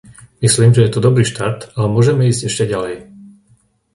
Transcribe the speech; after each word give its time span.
Myslím, 0.41 0.73
že 0.73 0.81
je 0.89 0.97
to 0.97 1.05
dobrý 1.07 1.21
štart, 1.31 1.59
ale 1.77 1.93
môžeme 1.95 2.23
ísť 2.31 2.41
ešte 2.49 2.65
ďalej. 2.73 2.95